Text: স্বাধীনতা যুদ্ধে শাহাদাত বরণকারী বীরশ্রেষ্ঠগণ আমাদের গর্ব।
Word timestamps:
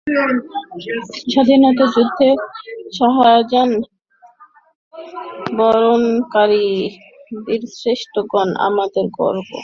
স্বাধীনতা 1.25 1.85
যুদ্ধে 1.95 2.29
শাহাদাত 2.93 3.53
বরণকারী 5.57 6.67
বীরশ্রেষ্ঠগণ 7.45 8.49
আমাদের 8.67 9.05
গর্ব। 9.17 9.51